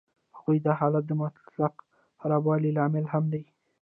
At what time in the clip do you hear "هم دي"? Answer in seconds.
3.13-3.43